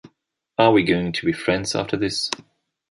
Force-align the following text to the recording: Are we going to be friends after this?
Are 0.57 0.71
we 0.71 0.81
going 0.81 1.11
to 1.11 1.25
be 1.27 1.31
friends 1.31 1.75
after 1.75 1.95
this? 1.95 2.31